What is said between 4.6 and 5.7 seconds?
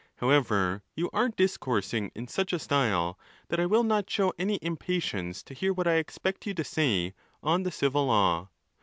patience to